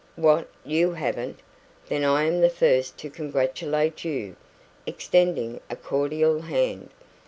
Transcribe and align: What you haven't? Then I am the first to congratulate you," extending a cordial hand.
What 0.15 0.49
you 0.65 0.93
haven't? 0.93 1.41
Then 1.87 2.03
I 2.03 2.23
am 2.23 2.41
the 2.41 2.49
first 2.49 2.97
to 2.97 3.09
congratulate 3.11 4.03
you," 4.03 4.35
extending 4.87 5.61
a 5.69 5.75
cordial 5.75 6.41
hand. 6.41 6.89